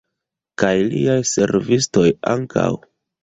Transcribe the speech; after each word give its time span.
Kaj 0.63 0.71
liaj 0.93 1.17
servistoj 1.33 2.07
ankaŭ? 2.35 2.67